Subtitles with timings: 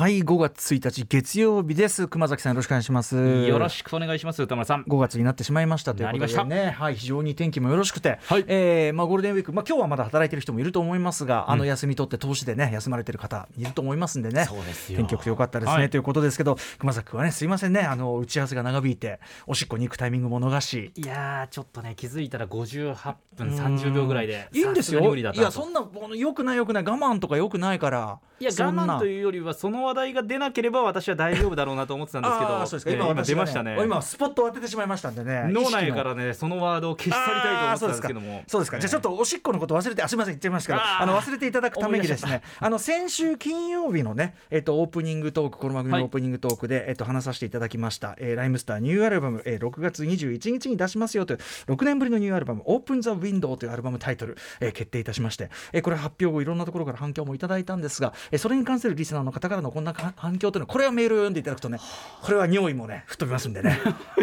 [0.00, 2.08] はい5月1日月曜日です。
[2.08, 3.18] 熊崎さんよろしくお願いします。
[3.18, 4.84] よろしくお願いします歌丸さん。
[4.84, 6.70] 5月になってしまいましたということでね。
[6.70, 9.52] はい非常に天気もよろしくて、はい、えー、まあゴールデンウィーク。
[9.52, 14.46] まあ今日はまだ働いてる人もいると思いますが、うん、あの休み取って投資でね休まれてる方いると思いますんでね。
[14.46, 14.96] そうですよ。
[14.96, 17.80] 天気良くてよかったですね、はい、ということですけど熊崎君はねすいませんね。
[17.80, 20.92] あの打ち合わせが長引いておしっこに行くタイミングも逃し。
[20.96, 25.14] いやちょっとね気づいたら58分30秒ぐらいでいいんですよ。
[25.14, 25.86] いやそんな
[26.16, 26.84] よくないよくない。
[26.84, 28.18] 我慢とかよくないから。
[28.40, 32.66] いや我慢というよりはその話題が出なければ私は大丈夫だろうなと思ってたんですけど。
[32.66, 32.90] すか。
[32.90, 33.78] 今,、今出ましたね。
[33.82, 35.44] 今スポットを当ててしまいましたんでね。
[35.48, 38.42] 脳内からねそのワードを消し去りたいと思ってたんですけども。
[38.46, 51.38] そうですか、じゃあちょっとおしっこのこと忘れてあすみません言っちゃいましたけどあの忘れていただくためにですねあの先週金曜日のねえっ、とオープニングトークこの番組のオープニングトークで、えっ、と話させていただきました、えー、ライムスターニューアルバム、えー、6月21日に出しますよという
[51.68, 61.78] 6年ぶりのニューアルバムオープンザウィンドウというアルバムタイトル、えー、決定いたしまして、えー、これ発表後いろんなところから反響もいただいたんですが、えー、それに関するリスナーの方からのこんな反響というのはこれはメールを読んでいただくとね
[62.22, 63.80] これは尿意もね吹っ飛びますんでね。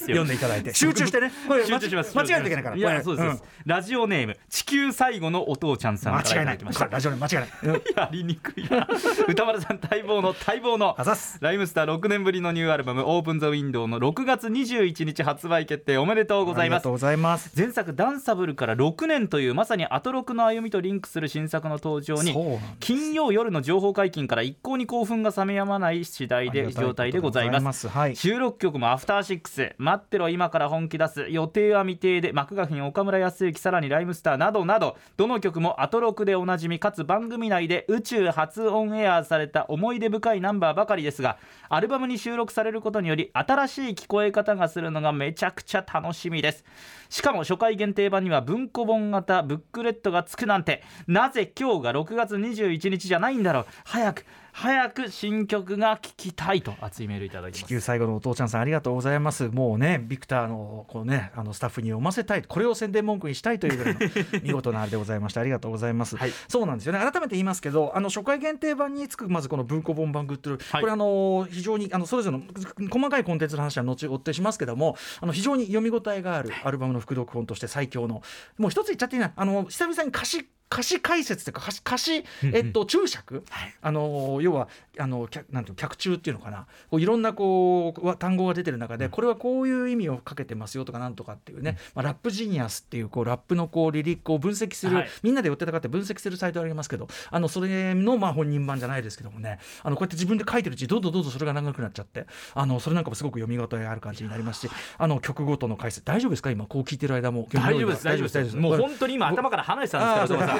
[0.00, 0.72] 読んでいただいて。
[0.72, 1.30] 集中してね。
[1.46, 2.16] これ集中します。
[2.16, 6.58] 間違えなきゃいけないからいやそうです、うん、ラジオネーム地球最後のお父ちゃんさん間違いない。
[6.90, 7.82] ラジオネーム間違いない。
[7.96, 8.88] やりにくいな。
[9.28, 10.96] 歌丸さん待望の待望の
[11.40, 16.88] ライムスター6年ぶりのニューアルバムオープンザウィンドウの6月21日発売決定おめでとうございます。
[16.88, 17.52] ございます。
[17.54, 22.34] 前作ダンサブルから6年というまさにアトロクの歩みとリンクする新作の登場に
[22.80, 29.74] 金曜夜の情報解禁から一向に興奮が冷めやまない次第で状態でございます、はい、収録曲もアフターシックス。
[29.78, 31.26] 待ってろ今から本気出す。
[31.28, 34.96] 予定は未定でマクガフィン岡村康之さらにライムスターなどなど。
[35.16, 46.64] どの曲もアトロクでおなじみかつ番組内で宇宙初オンエアされた思い出深いナンバーばかりですがアルバムに収録されることにより新しい聞こえ方がするのがめちゃくちゃ楽しみです。
[47.08, 50.82] しかも初回限定版には文庫本型ブックレットがつくなんて。
[51.06, 53.66] なぜ今日が6月21日じゃないんだろう。
[53.84, 54.24] 早く
[54.60, 57.64] 早く新曲が聴きたいと熱いメールいただきます。
[57.64, 59.46] 地球最後のお父ちゃんさんありがとうございます。
[59.50, 62.42] もうねビクターのこうねあのスタッフに読ませたい。
[62.42, 64.00] これを宣伝文句にしたいというぐらいの
[64.42, 66.98] 見事なあれでございましたありがとうございます、はい、そうなんですよね。
[66.98, 72.42] 改めて言いますけどあの初回限定版につくまずこの文庫本版グッドル、はい、これあの非常にあのそれぞれの
[72.90, 78.22] 細かいコンテンツの話は後追ってしますけどもあの非常に読み応えがあるアルバムの副読本として最強の
[78.56, 79.32] もう一つ言っちゃっていいな。
[79.36, 84.68] あの久々に歌詞歌詞解説というか歌詞歌詞、えっと、注釈、はい、あの要は
[84.98, 86.66] あのなんていう脚注っていうのかな？
[86.90, 99.58] こういろんなこう単語が出てる中でこれはこういう意味をかけてますよとかなんとかっていうね、まあ、ラップジニアスっていうこうラップのこうリリックを分析する、はい、みんなで寄ってたかって分析するサイトありますけどあのそれのまあ本人版じゃないですけどもね。
[99.82, 106.04] あのこうやって自分で書いてるうちどんどんどんどんそれが長くなっちゃってあのそれなんかもすごく読み応えある感じになりますしあの曲ごとの解説。
[106.04, 106.50] 大丈夫ですか？
[106.50, 107.48] 今こう聞いてる間も。
[107.52, 110.57] 大丈夫です大丈夫ですもう本当に今頭から離れてたんですから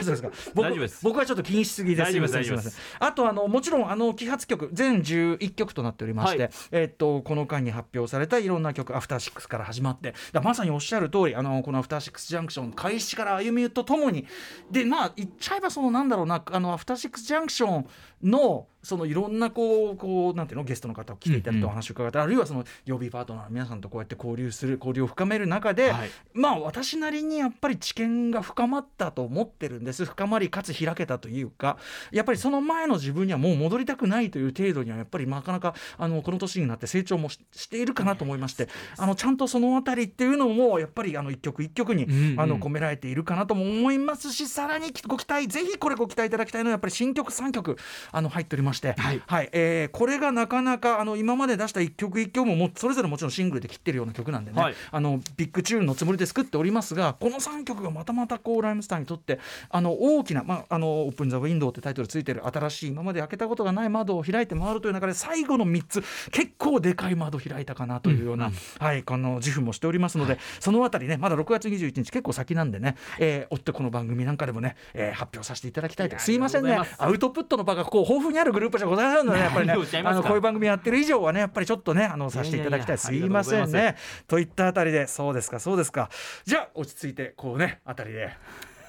[0.54, 0.68] 僕
[1.02, 2.10] 僕はちょっと気にしすぎです。
[2.10, 14.26] すみませんあとあのもちろんあの揮発曲全11曲となっておりまして、はい、えー、っとこの間に発表されたいろんな曲アフターシックスから始まってまさにおっしゃる通りあのこのアフターシックスジャンクション開始から歩みとともに
[14.70, 17.86] でまあ言っちゃえばそのなんだろうなあのアフターシックスジャンクション
[18.22, 30.04] のそのいろんなこうこうなんていうのゲストの方を来ていただいてお話を伺って、うんうん、あるいはその曜日パートナーの皆さんとこうやって交流する交流を深める中で、はい、まあ私なりにやっぱり知見が深まったと思ってるんです。
[30.04, 31.78] 深まりかつ開けたというか
[32.12, 47.76] やっぱりその前の自分にはもう戻りたくないという程度にはやっぱりなかなかあのこの年になって成長もしているかなと思いまして、あのちゃんとその辺りっていうのもやっぱりあの一曲一曲に、うんうん、あの込められているかなとも思いますしさらにご期待ぜひこれご期待いただきたいのはやっぱり新曲3曲
[48.12, 68.52] あの入っておりまして、はい、はい、えー、これがなかなかあの今まで出した一曲一曲ももそれぞれもちろんシングルで切ってるような曲なんでね、はい、あのビッグチューンのつもりで作っておりますがこの3曲がまたまたこうライムスターにとってあの大きな、まあ、あのオープン・ザ・ウィンドウってタイトルついてる新しい今まで開けたことがない窓を開いて回るという中で最後の3つ結構でかい窓開いたかなというような、うん。
[68.52, 76.18] うん、はい、この自負もしておりますので、はい、そのあたりねまだ6月21日結構先なんでね、えー、追ってこの番組なんかでもね、えー、発表させていただきたいと。
[76.18, 76.78] すいませんね。
[76.98, 79.72] アウトプットの場がこう豊富にあるグループじゃございませんので、ね、 やっぱりね
[80.04, 83.14] あのこういう番組やってる以上はねやっぱりちょっとねあのさせていただきたいす。
[83.14, 83.96] いませんね。
[84.26, 86.10] といったあたりでそうですかそうですか。
[86.44, 88.36] じゃあ落ち着いてこうねあたりで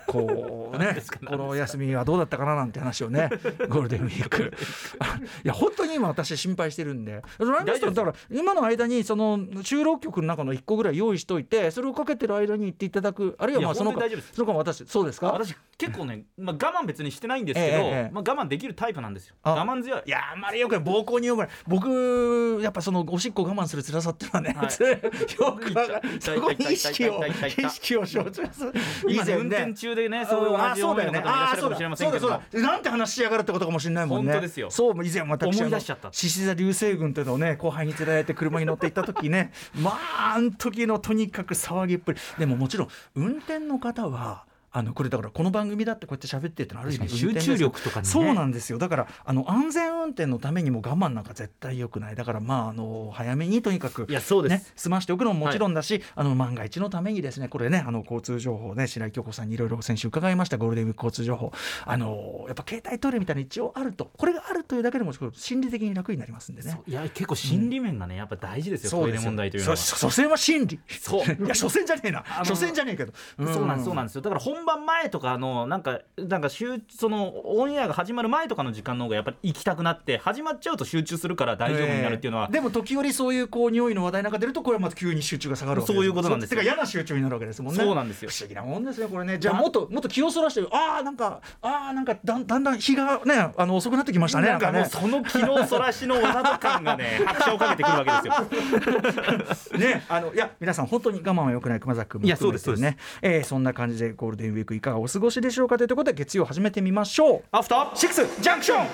[0.10, 0.98] こうね
[1.28, 3.30] この休みはどうだったかななんて話をね
[3.70, 4.54] ゴールデンウィーク。
[5.44, 7.22] いや本当に今私心配してるんで。
[7.38, 13.36] だから今の間にその収録曲の中の1個ぐらい用意しといてそれをかけてる間に言っていただく。
[13.38, 13.98] あるいはまあそのそ
[14.44, 15.28] の間私そうですか？
[15.28, 19.36] 私結構ね、まあ、我慢別にしてないんですけど、ええ、まあ、我慢できるタイプなんですよ。
[19.44, 20.02] 我慢強い。
[20.06, 20.82] いやあんまりよくない。
[20.82, 21.50] 暴行によくない。
[21.68, 24.68] 僕やっぱそのおしっこ我慢する辛さっていうのはね、はい、
[25.42, 28.74] よくそこに意識を意識を象徴する
[29.08, 34.31] 今ね運転中でねそういう同じ思いの方もいらっしゃるかもしれませんけどなんて話しやがるってことかもしれないもんね。
[34.31, 34.72] 本当ですよ。
[34.72, 39.51] そう以前私思い出しちゃった獅子座流星群というのをね後輩に連れられて車に乗って行った時ね。
[39.75, 42.19] まああの時のとにかく騒ぎっぷり。
[42.38, 48.77] でももちろん運転の方はあのこれだからこの番組だってこうやって喋ってってのある意味集中力とか、ね、そうなんですよ。
[48.77, 52.16] だからあの安全運転のためにも我慢なんか絶対よくない。
[52.16, 61.51] だからまああの早めにとにかく、ね、済ましておくのももちろんだし、はい、あの万が一のためにですねこれねあの交通情報ね白井京子さんにいろいろ先週伺いましたゴールデンウィーク交通情報。
[61.86, 64.12] あのやっぱ携帯トイレみたいな一応あると。
[64.18, 66.81] これがあるというだけでも心理的に楽になりますんでね。
[66.88, 69.77] いや結構心理面がね、うん、やっぱ大事ですよトイレ問題というのは。
[69.77, 70.80] 所詮は心理。
[71.00, 71.24] そう。
[71.24, 72.24] いや所詮じゃねえな。
[72.44, 74.22] 所詮じゃねえけど、うん、そうなんそうなんですよ。
[74.22, 86.62] だから本番前とかのなんかなんか集そのオンエアが始まる前とかの時間の方がやっぱり行きたくなって始まっちゃうと集中するから大丈夫になるっていうのは、えー、でも時折そういうこう匂いの話題なんか出るとこれはまた急に集中が下がるわけですそういうことなんですよ。
[86.62, 87.84] 嫌な集中になるわけですもんね。
[87.84, 88.30] そうなんですよ。
[88.30, 89.38] 不思議なもんですよこれね。
[89.40, 94.48] じゃあもっともっと気をそらしてああなんかああなんかだんだんだん日がねあの遅くなってきましたね。
[94.48, 99.80] なんかもうその気のそらしのわざと感がね 拍車をかけてくるわけですよ。
[99.80, 102.98] ねあのいや皆さん本当に我慢はよくない熊崎君も含めてね。
[103.22, 107.44] えー、そんな感じでゴールデンウィークいかがお過ごしでしょうかというところで月曜始めてみましょう。
[107.51, 108.88] アフターシックスジャンクション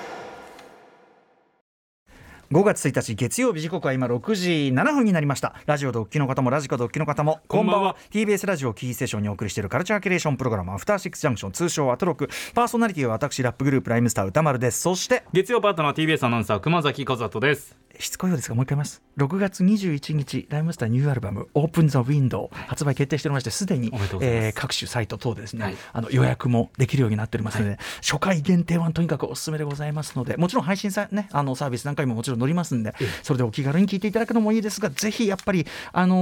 [2.52, 5.56] 5月1日月曜日時刻は今6時7分になりました。
[5.66, 7.96] ラジオドッキの方もラジコドッキの方もこんばんは。
[8.12, 12.28] TBS ラジオキーステーションにお送りしているカルチャーキュレーションプログラムアフターシックスジャンクション通称アトロク。
[12.54, 14.80] パーソナリティは私ラップグループライムスター歌丸です。
[14.80, 19.02] そして月曜パートナー TBS アナウンサー熊崎和人ですしつこいようですがもう一回言います。
[19.16, 23.90] 6月21日ライムスターニューアルバム「オープン・ザ・ウィンドウ」発売決定しておりましてすでに、
[24.20, 36.16] えー、各種サイト等でですね、はい、あの予約もできるようになっておりますので、はい、初回限定はとにかくおすすめでございますのでもちろん配信さ、ね、あのサービス何回ももちろん載りますんでそれでお気軽に聞いていただくのもいいですがぜひやっぱりあの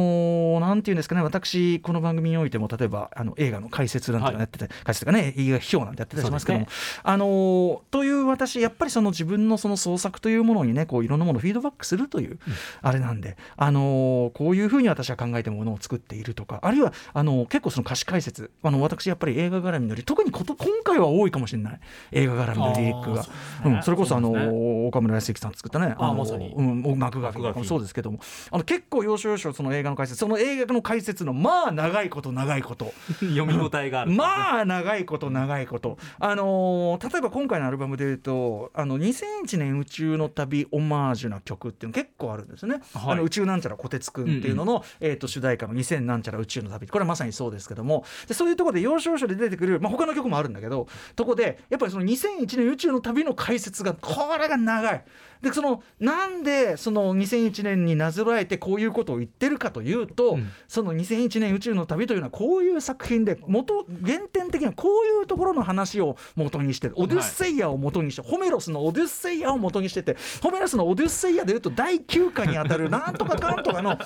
[0.56, 6.70] ー、なんていうんですかね私この番組においても例えばあの映画の解説なんてやってて、はい、解説とかね映画批評なんてやってたりしますけども、ね、
[7.02, 12.38] あのー、という私やっぱりその自分のその創作というものにねこういろんなものをフィードバックするという
[12.82, 21.81] あれなんで、あのこういうふうに私は考えてものを作っているとかあるいはあの結構その歌詞解説あの私やっぱり映画絡みのり特にこと今回は多いかもしれない。
[22.12, 23.22] 映画絡みのリリックが。
[23.22, 23.31] そ,、
[23.64, 27.32] うん、それこそあの、ね、岡村康之さん作ったねあまさに、うん、幕が
[27.64, 28.20] そうですけども。
[28.50, 32.93] あの結構要所要所その映画の解説その映画の解説のまあ長いこと長いこと。
[33.20, 35.99] 読み応えがある、まあ長いこと長いこと。
[36.19, 46.86] あの例えば今回のアルバムでいうとあの2001年宇宙の旅オマージュな曲っていうの結構あるんですね、はい、あの宇宙なんちゃらこてつくんっていうのの、うんうん、えー、と主題歌の2000なんちゃら宇宙の旅。
[46.86, 48.04] これはまさにそうですけども。
[48.26, 55.04] でそういうところで要所要所で出てくる、まあ、他の曲もあるんだけどとこでやっぱりその2001年宇宙の旅の解説がこれが長い。
[55.42, 66.94] でそのなんでその2001年になぞらえてこういうことを言ってるかというと、うん、その2001年宇宙の旅というのはこういう作品で元原点的にはこういうところの話を元にしてる。
[66.96, 73.98] オデュッセイヤを元にして、はい、ホメロスのオデュッセイヤを元にしててホメロスのオデュッセイヤでいうと第9巻にあたる なんとかかんとかの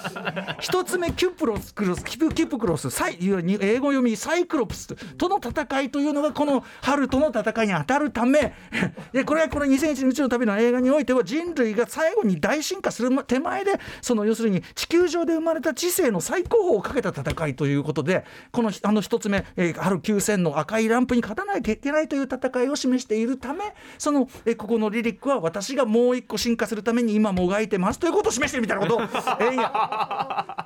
[0.61, 8.55] 一つ目キュプロスクロスキュプクロスサイ英語読みサイクロプスとの戦いというのがこの春との戦いに当たるため。
[9.13, 23.65] でこれはこの2001年宇宙の旅の映画においては人類が最後に大進化する手前でその要するに地球上で生まれた知性の最高峰をかけた戦いということでこのあの一つ目、えー、ある9000の赤いランプに勝たなきゃいけないという戦いを示しているため
[23.99, 29.01] その、えー、ここのリリックは私がもう一個進化するために今もがいてますということを示してるみたいなことを
[29.43, 30.65] 延々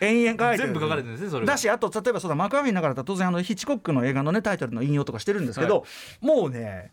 [0.00, 1.46] 延々書いてる全部書かれてるんですねそれ。
[1.46, 5.84] だしあと例えばそうだマクアフィンながら当然あのヒッチコックの映画のねタイトルの引用とかしてるんですけど、は
[6.22, 6.90] い、もうね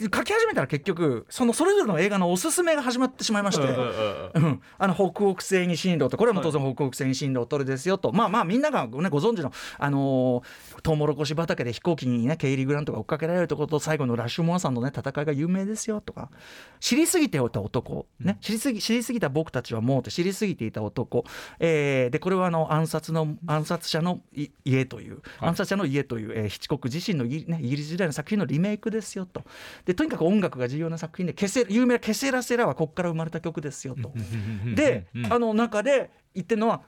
[0.00, 3.66] 書き始めたら結局そのそれぞれの映画のおすすめが始まってしまいまして、
[4.34, 16.30] うん、あの北北西に進路とこれも当然北北西に進路を取るですよと、まあまあみんなが、ね、ご存知の、あのー、トウモロコシ畑で飛行機にねケイリー・グラントが追っかけられるところと最後のラッシュモアさんのね戦いが有名ですよとか。
[16.80, 21.24] 知りすぎていた男、ね、知りすぎ知りすぎた僕たちはもうって知りすぎていた男、
[21.58, 24.20] えー、でこれはあの暗殺の暗殺者の
[24.64, 29.42] 家という、暗殺者の家という、えー、ヒチコック自身のイ,、ね、イギリス時代の作品のリメイクですよと。
[29.88, 34.12] でとにかく音楽が重要な作品でケセ有名な「ケセラセラ」はここから生まれた曲ですよと。
[34.74, 36.82] であの中で言ってるのは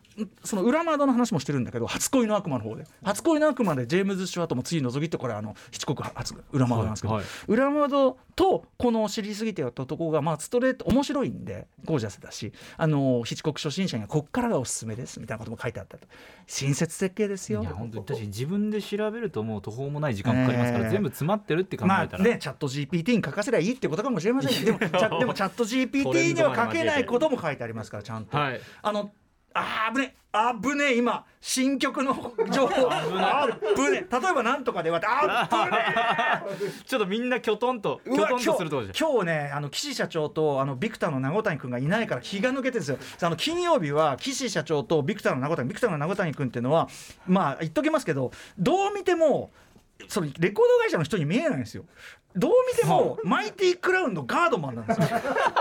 [0.44, 2.84] その裏窓の話もしてるんだけど初恋の悪魔の方で。
[3.02, 16.06] 初恋の悪魔でジェームズ・シュワートも次覗きってこれあの七国初裏窓なんですけど、はいはい、裏窓とこの知りすぎてやったところがまあストレート面白いんでゴージャスだしあの七国初心者にはこっからがおすすめですみたいなことも書いてあったと。
[16.46, 17.62] 親切設計ですよ。
[17.62, 29.12] いや本当に自分で調べるともう途方もない時間かかりますから、えー、全部詰まってるって考えたら、まあね、チャット GPT に書かせりゃいいってことかもしれませんでもでもチャット GPT には書けないことも書いてありますからちゃんと、はい、あの
[29.54, 32.88] あぶねあぶね今新曲の情報。
[32.90, 42.98] あぶね例えばなんとかで言われてあぶね ちょっとみんなきょとんときょとんとすると今日ねあの岸社長とあのビクターの名古谷君がいないから気が抜けてるんですよ。
[43.22, 46.88] あの金曜日は岸社長とビクターの名古谷ビクターの名古谷君っていうのは
[47.26, 49.50] まあ言っときますけどどう見ても
[50.08, 51.84] そのレコード会社の人に見えないんですよ。
[52.36, 55.08] どう見てもマイティクラウンのガードマンなんですよ。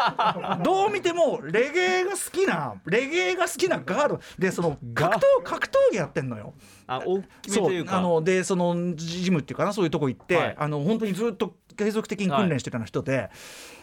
[0.63, 6.53] どう見てもレゲエが好きなレゲエが好きなガードでその格闘格闘技やってんのよ。
[6.85, 13.17] あ大きめというかあのでそのジムっていうかなそういうとこ行って、はい、あの本当にずっと継続的に訓練してた人で。
[13.17, 13.29] はい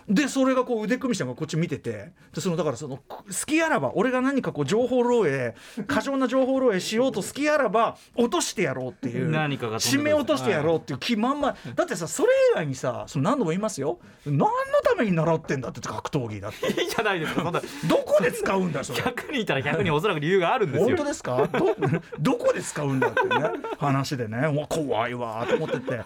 [0.08, 13.98] でそれがこう腕組みしてこっち見ててでそのだからその好きあらば俺が何かこう情報漏洩過剰な情報漏洩しようと好きあらば落としてやろうっていう何かが締め落としてやろうっていう気満々、だってさそれ以外にさその何度も言いますよ。
[14.24, 14.46] 何の
[14.84, 16.66] ために習ってんだって格闘技だって。
[16.82, 17.50] いいじゃないですか
[17.88, 19.00] どこで使うんだそれ。
[19.00, 20.88] 100人いたら100人おそらく理由があるんですよ。
[20.88, 21.48] 本当ですか？
[21.52, 21.76] ど
[22.20, 24.46] どこで使うんだってね話でね。
[24.46, 26.00] わ怖いわと思ってて。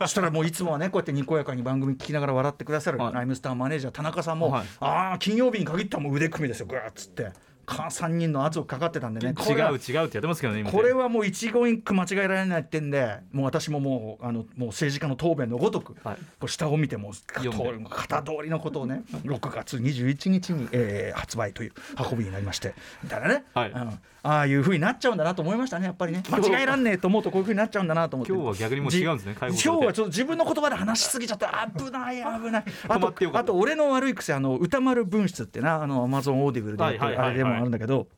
[0.00, 7.30] そしたらもういつもはねこうやってにこやかに番組聞きながら笑ってくださる、ライムスターマネージャー田中さんも、はい、ああ金曜日に限ったもう腕組みですよぐーっつって。
[7.68, 9.34] 3人の圧をかかってたんでね。
[9.48, 9.78] 違う。
[9.88, 21.72] 違うってやってますけどねこれはもう一言一句間違えられないってんでもう私ももうあのもう政治家の答弁のごとく、はい、こう下を見ても型通りのことをね6月21日に、えー、発売という
[22.10, 26.22] 運びになりましてみたいなね、はい、うん、ああいうふうになっちゃうんだなと思いましたねやっぱりね。
[26.30, 28.32] 間違えらんねえと思うとこういうふうになっちゃうんだなと思って。
[28.32, 31.46] 今日は逆にもう違うんですね今日はちょっと自分の言葉で話しすぎちゃって
[31.76, 32.64] 危ない危ない。
[32.88, 38.08] あとあと俺の悪い癖あの宇多丸分室ってなあのアマゾンオーディブルであれでもあるんだけど、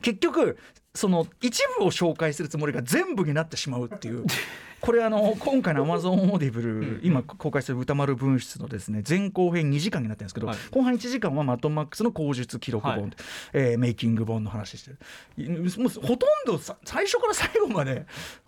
[0.00, 0.58] 結局
[0.94, 4.24] その一部を紹介するつもりが全部になってしまうっていう
[4.82, 13.12] これあの今回のアマゾンオーディブル今公開する宇多丸分室のですね前後編2時間になってるんですけど、はい、後半1時間はマッドマックスの口述記録本、はい、
[13.52, 14.90] えー、メイキング本の話して
[15.38, 15.70] る。
[15.78, 18.06] もうほとんど最初から最後まで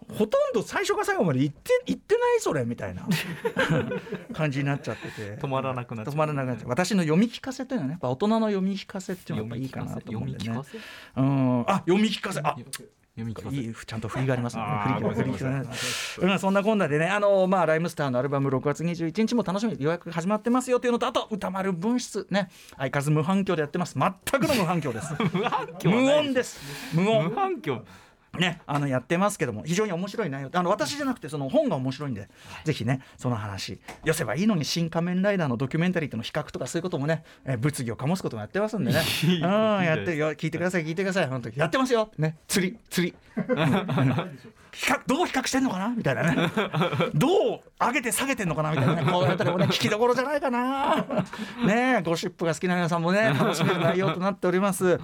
[0.08, 3.06] ほとんど最初から最後まで言って言ってないそれみたいな
[4.34, 5.36] 感じになっちゃってて。
[5.40, 6.68] 止まらなくなっちゃ止まらなくなっちゃう。
[6.68, 10.60] 私の読み聞かせというのはねやっぱ大人の読み聞かせっていうのがいいかなと思うんでね。
[11.16, 11.60] うん。
[11.68, 12.40] あ読み聞かせ。
[12.40, 14.62] あ読み聞かせいい ちゃんと振りがありますね。
[16.20, 23.96] うん、そんなこんなでね、あのまあライムスターのアルバム6月21日も楽しみ予約始まってますよというのとあと歌丸分室ね、相変わらず無反響でやってます。
[23.96, 25.14] 全くの無反響です。
[25.32, 26.60] 無反響無音です。
[26.92, 27.28] 無音。
[27.28, 27.84] 無反響。
[28.38, 30.50] ね、あのやってますけども非常に面白い内容。
[30.52, 32.30] あの私じゃなくてその本が面白いんで、はい、
[32.64, 39.00] ぜひねその話寄せばいいのに「新仮面ライダー」のドキュメンタリーとの比較とかそういうこともね、え物議を醸すこともやってますんでね。
[39.24, 41.26] うんやって聞いてください聞いてください。
[41.26, 42.10] 本当にやってますよ。
[42.18, 42.36] ね。
[42.48, 43.14] 釣り釣り
[45.06, 45.88] どう比較してんのかな？
[45.88, 46.50] みたいなね。
[47.14, 48.70] どう上げて下げてんのかな？
[48.70, 49.02] みたいなね。
[49.04, 51.04] この辺りもね 聞きどころじゃないかな。
[51.66, 54.98] ねゴシップが好きな皆さんもね楽しめる内容となっております。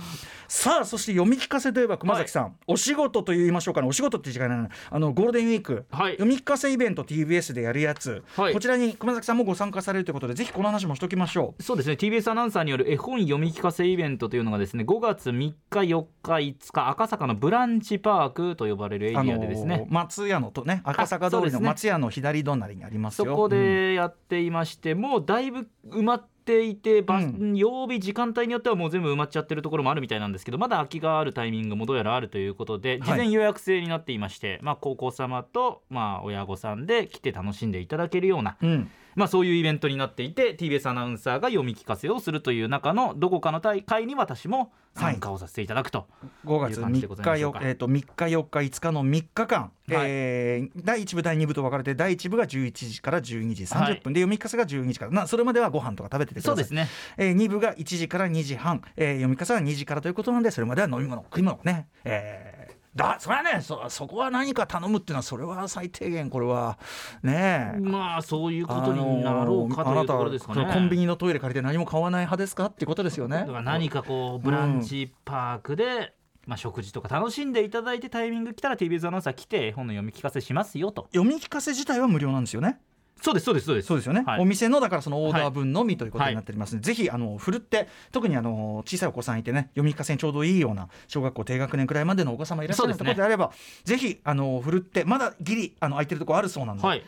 [0.49, 3.89] さあそして読み聞かせといえば熊崎さん、はい、お仕事と言いましょうかね。
[3.89, 11.63] お仕事って時間ないあのゴールデンウィーク、はい、読み聞かせイベント TBS でやるやつ、はい、こちらに熊崎さんもご参加されるということでぜひこの話もしときましょう。
[11.63, 11.93] そうですね。
[11.95, 38.91] TBS アナウンサーによる絵本読み聞かせイベントというのがですね5月3日4日5日赤坂のブランチパークと呼ばれるエリアでですね、松屋のとね赤坂通りの松屋の左隣にありますそこでやっていまして、うん、もうだいぶ埋まっていて、うん、曜日時間帯によってはもう全部埋まっちゃってるところもあるみたいなんですけどまだ空きがあるタイミングもどうやらあるということで事前予約制になっていまして、はい、まあ、高校様と、まあ、親御さんで来て楽しんでいただけるような、うん
[39.21, 55.11] まあ、そういうイベントになっていて TBS アナウンサーが読み聞かせをするという中のどこかの大会に私も参加をさせていただくと、はい、5月3日4日、えー、と3日4日5日の3日間、はい、えー、第1部第2部と分かれて第1部が11時から12時30分、はい、で読み聞かせが12時から。
[55.11, 56.55] なそれまではご飯とか食べててください。
[56.55, 62.60] そうですね、えー、2部が1時から2時半、えー、読み聞かせは2時からということなんでそれまでは飲み物食い物ね、えー
[62.97, 66.77] だそれはねそそこは何か頼むっていうのはそれは最低限これは
[67.23, 70.69] ねまあそういうことになろうかというところですかね。
[70.73, 72.67] コンビニのトイレ借りて何も買わない派ですか？
[72.67, 73.39] っていうことですよね。
[73.41, 76.15] だから何かこうブランチパークで、
[76.47, 81.09] まあ、食事とか楽しんでいただいてタイミング来たら TBS アナウンサー来て本の読み聞かせしますよと。
[81.13, 82.81] 読み聞かせ自体は無料なんですよね
[83.21, 83.87] そうですそうですそうです。
[83.89, 86.75] そうですよね、はい、お店のだからそのオーダー分のみということになっております。
[86.75, 93.53] ので、はい、ぜひあのふるって特にあの小さいお子さんいてね読み聞かせにちょうどいいような小学校低学年くらいまでのお子様いらっしゃるところであれば、ね、
[93.85, 97.05] ぜひあのふるってまだギリあの空いてるところあるそうなので、はい、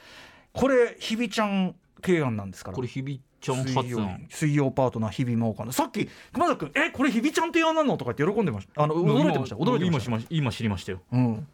[0.52, 2.76] これひびちゃん提案なんですから。
[2.76, 4.26] これ日々ちゃん発案。
[4.28, 7.96] 水曜パートナー日々真央かなさっき熊崎君えこれ日々ちゃん提案なの？
[7.96, 8.82] とかって喜んでました。
[8.82, 9.56] あの驚いてました。
[9.56, 10.26] 驚いてました。
[10.30, 11.46] 今知りましたよ、うん、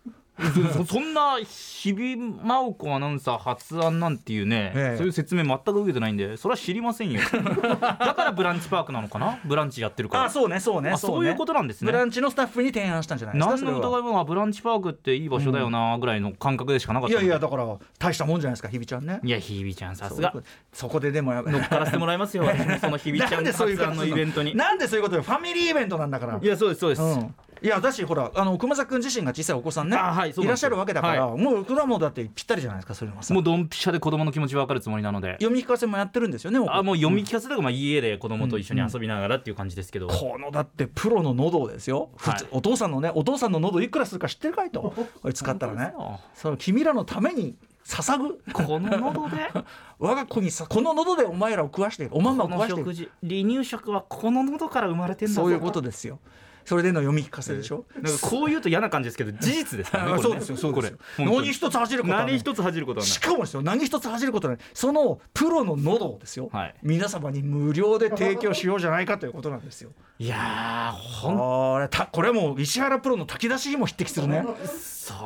[0.73, 7.21] そ そんな日々真央子アナウンサー発案なんていうね、ええ、そういう説明全く受けてないんでそれは知りませんよ。
[7.80, 9.38] だからブランチパークなのかな？
[9.45, 10.25] ブランチやってるから。
[10.25, 11.90] あそうねそうねそういうことなんですね。
[11.90, 13.57] ブランチのスタッフに提案したんじゃないですか？
[13.57, 17.66] 何の疑いもブランチパークっていい場所だよなぐらいの感覚でしかなかった、うん、いやいやだから
[17.99, 19.21] 大したもんじゃないですか日々ちゃんね。
[19.25, 20.33] いや日々ちゃんさすが。
[20.73, 22.45] そこででも乗っからせてもらいますよ。
[22.80, 24.57] その日々ちゃん発案のイベントに。
[24.57, 25.16] なんでそういうこと？
[25.16, 26.38] よファミリーイベントなんだから。
[26.40, 35.33] いやそうですそうです、うんいやだしほらあの熊崎君自身が小さいお子さんね、はい、いらっしゃるわけだから、はい、もう果物だってぴったりじゃないですかそういうのもうドンピシャで子供の気持ち分かるつもりなので。
[35.33, 40.12] 読み聞かせもやってるんですよねあもう読み聞かせとか、まあ、家で子供と一緒に遊びながらっていう感じですけど、うん。
[40.12, 44.95] うん、このだってプロの喉ですよ、はい、お父さんのねお父さんの喉いくらするか知ってるかいと。
[45.35, 45.93] 使ったらね。
[46.35, 48.41] その君らのために捧ぐ。
[48.53, 49.37] この喉で？
[49.99, 52.83] 我が子にさこの喉でお前らを食わしておまんま食わして。
[53.23, 56.21] 離乳食はこの喉から生まれてんだそういうことですよ
[56.68, 60.98] それでの読み聞かせでしょ、なんかこう言うと嫌な感じですけど事実ですからねそうですよそうですよ。
[61.16, 63.10] 何一つ恥じることは何一つ恥じることはない。
[63.10, 64.64] しかもですよ何一つ恥じることはない。
[64.75, 69.92] そのプロの喉をですよ、はい、皆様に無料で提供しようじゃないかということなんですよ。
[70.18, 74.44] いやほんこれも石原プロの炊き出しにも匹敵するね。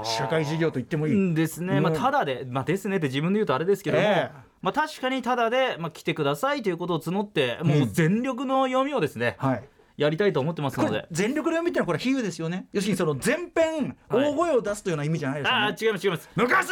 [0.05, 1.35] 社会事業と言ってもいい。
[1.35, 9.65] ですね、まあただでまあですねって自分で言うとあれですけども、えーまあ、確かにただで、まあ、来てくださいということを募ってもう全力の読みをですね、うんはい、
[9.97, 11.07] やりたいと思ってますので。
[11.11, 12.67] 全力で読みってのはこれ比喩ですよね。
[12.73, 16.29] 要するにその全編大声を出すというような意味じゃないですよね、はい、あ違います違います。
[16.35, 16.69] 昔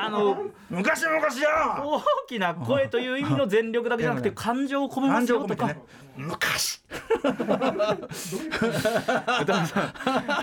[0.00, 5.78] あの昔昔や大きな声という意味の全力だけじゃなくて 感情を込めますよとか、ね、
[6.16, 6.80] 昔。
[9.42, 9.92] 宇多さん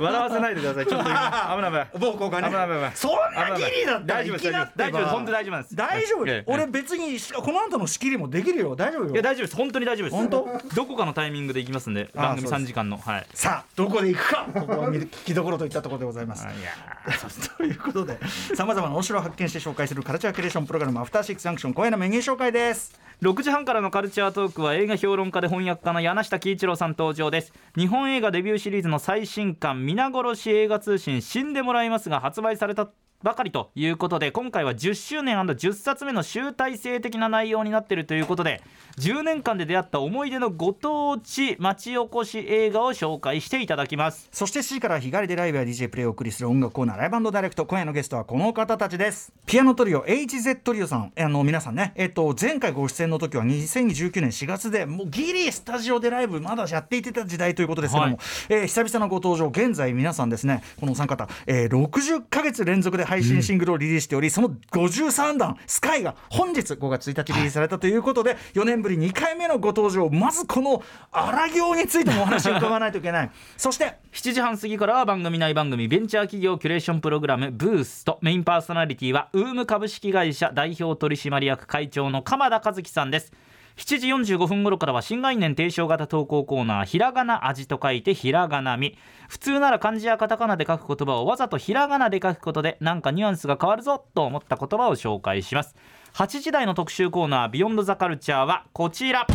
[0.03, 0.85] 笑わせないでください。
[0.85, 1.55] ちょっと今。
[1.55, 1.87] 危ない危ない。
[1.99, 2.49] 暴行がね。
[2.49, 2.91] 危ない危ない。
[2.95, 4.51] そんなギリだった大丈夫です。
[4.75, 5.57] 大丈夫本当大丈夫。
[5.61, 5.75] です。
[5.75, 6.25] 大丈夫。
[6.47, 8.75] 俺別にこの後の仕切りもできるよ。
[8.75, 9.11] 大丈夫よ。
[9.13, 9.55] いや大丈夫です。
[9.55, 10.17] 本当に大丈夫です。
[10.17, 10.75] 本当？
[10.75, 12.97] どこかのタイミングで行きますんで番組3時間の。
[12.97, 13.27] はい。
[13.33, 14.47] さあどこで行くか。
[14.53, 16.45] ここは聞きどころといったところでございます。
[16.45, 16.71] いや
[17.57, 18.17] ということで
[18.55, 22.99] さまざまな面白を発見して紹介するカルチャーキュレーションプログラムアフターシックスジャンクション今夜のメニュー紹介です。
[23.21, 27.53] 6時半からのカルチャートークは映画評論家で翻訳家の柳下毅一郎さん登場です。
[27.77, 32.89] 日本映画レビューシリーズの最新刊皆殺し映画通信死んでもらいますが発売された
[33.23, 38.63] ばかりということで今回は10周年 &10 冊目の集大成的な内容になっているということで
[38.97, 44.27] 10年間で出会った思い出のご当地町おこし映画を紹介していただきます。
[44.31, 49.31] そして C から日帰りでライブや DJ プレイをお送りする音楽コーナーライブダイレクト今夜のゲストはこの方たちです。
[49.45, 51.13] ピアノトリオ HZ トリオさん。
[51.17, 58.17] あの皆さんねえっと前回ご出演の時は2019年4月でもうギリスタジオでライブまだやっていてた時代ということですけども、はい、
[58.49, 73.31] えー、久々のご登場現在皆さんですねこのお三方、えー、60か月連続で配信シングルをリリースしており、うん、その53弾「スカイが本日5月1日リリースされたということで、はい、4年ぶり2回目のご登場まずこの荒行についてもお話を伺わないといけない。
[73.57, 78.17] そして7時半過ぎからは番組内番組ベンチャー企業キュレーションプログラムブースト。
[78.21, 83.33] メインパーソナリティはウーム株式会社代表取締役会長の鎌田和樹さんです
[83.77, 88.97] 7時45分頃からは新概念提唱型投稿コーナーひらがな味と書いてひらがなみ。
[89.29, 95.75] 普通なら漢字やカタカナで書く言葉をわざとひらがなで書くことでなんかニュアンスが変わるぞと思った言葉を紹介します。
[96.13, 99.25] 8時台の特集コーナービヨンドザカルチャーはこちら。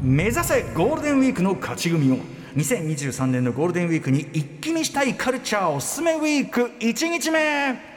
[0.00, 2.16] 目指せゴールデンウィークの勝ち組を。
[2.56, 7.91] 2023年のゴールデンウィークに一気見したいカルチャーおすすめウィーク1日目。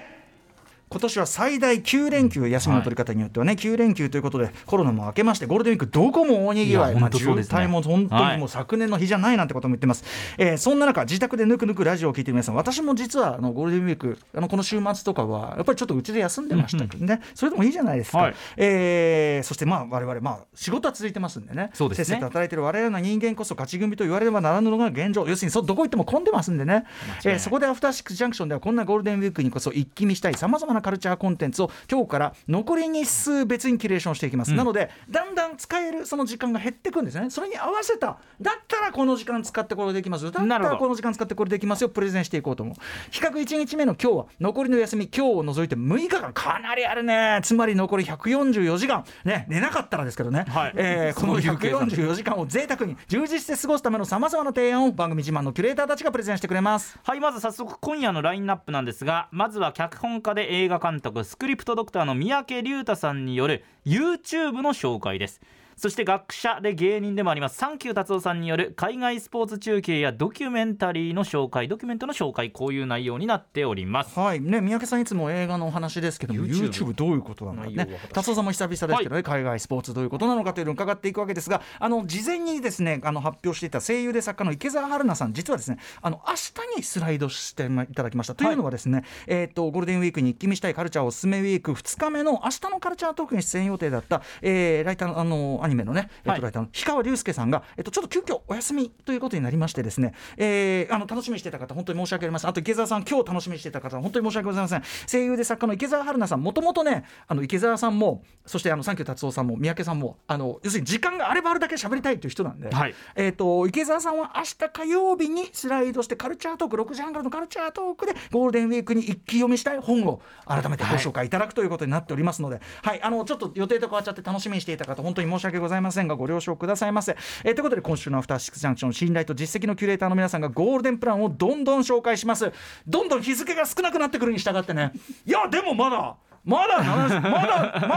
[0.95, 10.05] 今年は最大9連休休みの取り方によってはね、はい、9連休ということでコロナも明けましてゴールデンウィークどこも大にぎわい、まあ、渋滞も本当にもう昨年の日じゃないなんてことも言ってます、
[10.39, 17.19] はい、えー、そんな中自宅でぬくぬくラジオを聞いて皆さん私も実はあのゴールデンウィークあのこの週末とかはやっぱりちょっとうちで休んでましたけどね、うん。
[17.19, 21.71] うん、それでもいいじゃないですか、はい、えー、そしてまあ我々まあ仕事は続いてますんでね。
[21.73, 22.05] そうですね。
[22.05, 25.27] せっせと働いてる我々の人間こそ勝ち組と言われればならぬのが現状。
[25.27, 26.86] 要するにそどこ行っても混んでますんでね、
[27.25, 37.29] えー、そこでアフターシックスジャンクションではこんなゴールデンウィークにこそ一気見したいさまざまなカルチャーコンテンツツを今日から残り日数別にキュレーションしていきます、うん、なのでだんだん使えるその時間が減っていくんですね。
[37.29, 38.17] それに合わせた。
[38.41, 40.31] だったらこの時間使ってこれできますよ。
[40.31, 41.89] だったらこの時間使ってこれできますよ。
[41.89, 42.75] プレゼンしていこうと思う。
[43.09, 45.07] 比較1日目の今日は残りの休み。
[45.07, 46.33] 今日を除いて6日間。
[46.33, 47.39] かなりあるね。
[47.43, 49.05] つまり残り144時間。
[49.23, 49.45] ね。
[49.47, 56.99] 寝なかったらですけどね、はい、えー、この144時間を贅沢に充実して過ごすためのさまざまな提案を番組自慢のキュレーターたちがプレゼンしてくれます。
[57.03, 57.19] はい。
[57.19, 65.39] まず早速今夜のラインナップなんですがまずは脚本家で映映画監督スクリプトドクターの三宅龍太さんによる YouTube の紹介です。
[65.75, 67.57] そして学者で芸人でもあります。
[67.57, 74.17] サンキュー達夫さんによる海外スポーツ中継やドキュメンタリーの紹介ドキュメントの紹介こういう内容になっております。
[74.17, 74.39] はい。
[74.39, 77.99] ね三宅さんいつも映画のお話ですけども YouTube, YouTube どういうことなのかね。
[78.13, 86.33] 達夫さんも久々ですけどね、はい、海外スポーツどういうことなのかというのを伺っていくわけですがあの事前にですねあの発表していた声優で作家の池澤春菜さん実はですねあの明
[86.73, 102.49] 日にスライドしていただきました、というのはですね、えーと、ゴールデンウィークに一気見したいカルチャーおすすめウィーク2日目の明日のカルチャートークに出演予定だった、えー、ライターのあのアニメのね、えーとライターの氷川隆介さんが、えーと、ちょっと急遽お休みということになりましてですね、えー、あの楽しみにしてた方本当に申し訳ありません。
[102.49, 104.84] あと池澤さん今日楽しみにしてた方本当に申し訳ございません。
[105.10, 127.15] 声優で作家の池澤春菜さんもともとねあの池澤さんもそしてあのサンキュー達夫さんも三宅さんもあの要するに時間があればあるだけ喋りたいという人なんで、はい、えーと、池澤さんは明日火曜日にスライドしてカルチャートーク6時半からのカルチャートークでゴールデンウィークに一気読みしたい本を改めてご紹介いただくということになっておりますので、はい、はい、あのちょっと予定と変わっちゃって楽しみにしていた方本当に申し訳ございませんがご了承くださいませ。
[127.43, 132.51] えー、ということで今週のアフターシックスジャンクション信頼と実績のキュレーターの皆さんがゴールデンプランをどんどん紹介します
[132.87, 134.91] どんどん日付が少なくなってくるに従ってね
[135.25, 136.15] いやでもまだ
[136.45, 137.29] まだまだま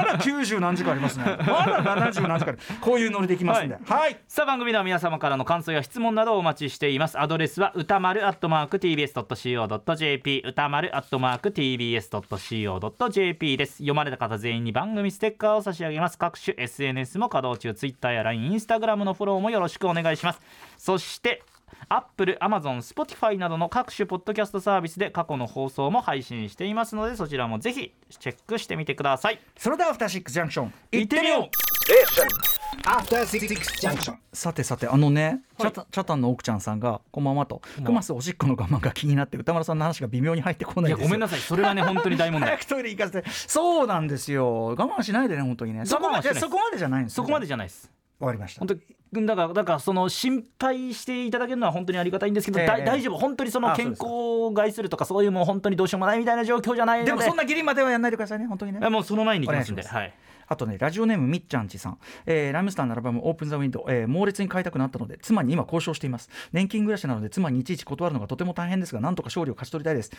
[0.05, 1.25] だ90何時間ありますね。
[1.25, 1.35] ま
[1.67, 7.21] だ70何時間こういうノリでいきますんで、はい、はい、さあ番組では皆様からの感想や質問などをお待ちしています。
[7.21, 13.73] アドレスは歌丸アットマーク TBS.CO.JP 歌丸アットマーク TBS.CO.JP です。
[13.75, 16.17] 読まれた方全員に番組ステッカーを差し上げます。
[16.17, 17.75] 各種 SNS も稼働中。
[17.75, 20.41] Twitter や LINE、Instagram のフォローもよろしくお願いします。
[20.79, 21.43] そして
[21.88, 29.41] アップル、アマゾン、スポティファイなどの各種ポッドキャストサービスで過去の放送も配信していますのでそちらもぜひチェックしてみてください。
[29.57, 31.49] それではアフターシックスジャンクション行ってみよう。
[32.85, 41.41] アフターシックスジャンクションさてさてあのね、はい、チャチャタンの奥ちゃんさんがこんばんはとクマスおしっこの我慢が気になって宇多丸さんの話が微妙に入ってこないごめんなさい。
[41.41, 42.51] それはね本当に大問題。
[42.59, 43.29] 早くトイレ行かせて。
[43.31, 44.67] そうなんですよ。
[44.67, 45.87] 我慢しないでね本当にね。
[45.87, 47.91] そこまでそこまでじゃないんです、そこまでじゃないです。
[48.19, 48.61] わかりました。
[48.61, 48.75] 本当
[49.12, 57.12] だからだからその心配していただけるのは本当にありがたいんですけど、えー、大丈夫本当にその健康を害するとかそういうもう本当にどうしようもないみたいな状況じゃないので。
[57.12, 58.88] でもそんなギリまではやんないでくださいね本当にね。
[58.88, 60.12] もうその前に行きますんではい。
[60.49, 66.31] あとね、ラジオネームみっちゃんちさん、えー、ライムスターのアルバム、オープン・ザ・ウィンドウ、えー、猛烈に買いたくなったので、妻に今交渉しています。
[66.53, 70.11] 年金暮らしなので、妻にいちいち断るのがとても大変ですが、なんとか勝利を勝ち取りたいです。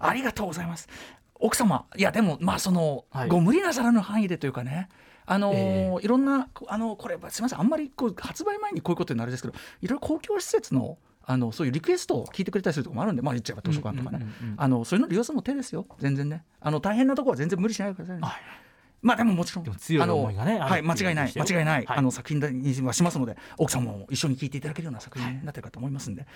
[0.00, 0.88] ありがとうございます。
[1.36, 4.88] 奥様、いや、でも、まあ、その、はい、ご無理なさらぬ範囲でというかね、
[5.26, 14.24] あのーえー、いろんなあのこれすみませんあんまりこう発売前にこういうことになるんですけどいろいろ公共施設のあのそういうリクエストを聞いてくれたりするところもあるんで、まあ、言っちゃえば図書館とかね、
[14.56, 18.22] あのそういうの利用するの手ですよ、全然ね、あの大変なところは全然無理しないでくださいね。
[18.22, 18.65] はい
[19.02, 25.96] まあでももちろん強い思いがねはい間違いない間違いない、はい、あの作品にはしますので奥さんも一緒に聞いていただけるような作品になってるかと思い。
[25.96, 26.26] ますんで、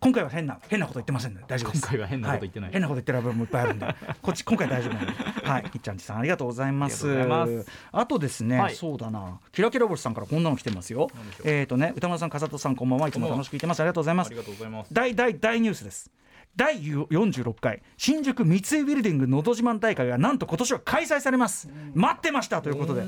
[0.00, 1.82] 今回は変な変なこと言ってませんので大丈夫です。
[1.82, 3.86] 今回は変なこと言ってない、はい、変なこと言ってる部分もいっぱいあるんで
[4.22, 5.12] こっち今回大丈夫なので。
[5.46, 5.62] はい。
[5.64, 7.66] きっちゃんちさんありがとうございます。
[7.92, 9.40] あとですね、はい、そうだな。
[9.52, 11.10] キラキラ星さんからこんなの来てますよ。
[11.44, 13.08] えっ、ー、とね歌丸さん風戸さんこんばんは。
[13.08, 13.80] いつも楽しく聞いてます。
[13.80, 14.28] ありがとうございます。
[14.28, 14.94] ありがとうございます。
[14.94, 16.10] 大大大ニュースです
[16.56, 22.60] 第46回新宿三井ビルディングのど自慢大会がなんと今年は開催されます、待ってました。
[22.60, 23.02] ということで。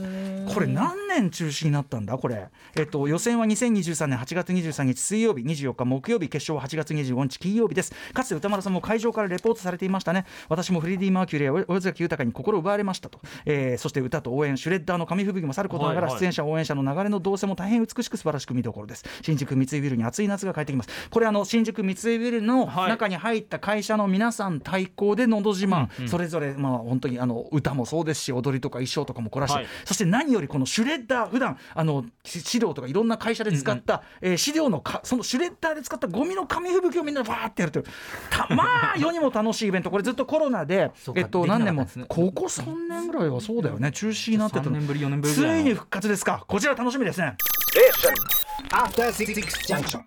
[0.53, 2.19] これ何年中止になったんだ？
[2.19, 7.93] これ、えっと、予選は2023年8月23日水曜日24日木曜日決勝は8月25日金曜日です。
[8.13, 10.25] かつて歌丸さんも会場からレポートされていましたね。
[10.49, 20.29] 私もフレディ・マーキュリーや小崎豊に心奪われましたと、えー、そして歌と応援シュレッダーの紙吹雪もさることながら、出演者応援者の流れの動線も大変美しく素晴らしく見どころです新宿三井ビルに暑い。
[20.29, 37.85] 夏が帰ってきますこれあの新宿三井ビルの中に入った会社の皆さん対抗で「のど自慢」うんうん、それぞれまあ本当にあの歌もそうですし踊りとか衣装とかも凝らして、はい、そして何よりこのシュレッダー普段あの資料とかいろんな会社で使った、うんうん、えー、資料のかそのシュレッダーで使ったゴミの紙吹雪をみんなバーってやるという
[38.31, 39.91] た まあ世にも楽しいイベント。
[39.91, 43.93] これずっとコロナでえっと何年も、ここ3年ぐらいはそうだよね。
[43.93, 46.45] 中止になってた年ぶり4年ぶりついに復活ですか。
[46.47, 47.37] こちら楽しみですね。
[48.71, 50.01] After 66 junction.